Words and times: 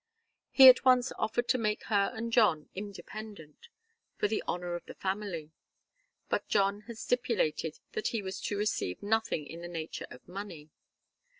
He 0.49 0.67
at 0.67 0.83
once 0.83 1.11
offered 1.19 1.47
to 1.49 1.59
make 1.59 1.83
her 1.83 2.11
and 2.15 2.33
John 2.33 2.69
independent 2.73 3.67
for 4.17 4.27
the 4.27 4.41
honour 4.47 4.73
of 4.73 4.83
the 4.87 4.95
family; 4.95 5.51
but 6.27 6.47
John 6.47 6.81
had 6.87 6.97
stipulated 6.97 7.77
that 7.91 8.07
he 8.07 8.23
was 8.23 8.41
to 8.41 8.57
receive 8.57 9.03
nothing 9.03 9.43
of 9.55 9.61
the 9.61 9.67
nature 9.67 10.07
of 10.09 10.27
money. 10.27 10.71